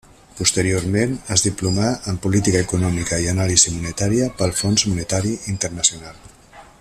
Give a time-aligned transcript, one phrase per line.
[0.37, 6.23] Posteriorment es diplomà en Política Econòmica i Anàlisi Monetària pel Fons Monetari Internacional.